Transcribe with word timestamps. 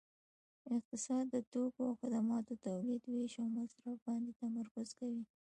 اقتصاد 0.77 1.25
د 1.33 1.35
توکو 1.51 1.81
او 1.89 1.93
خدماتو 2.01 2.53
تولید 2.65 3.03
ویش 3.05 3.33
او 3.41 3.47
مصرف 3.57 3.97
باندې 4.07 4.37
تمرکز 4.41 4.89
کوي 4.99 5.23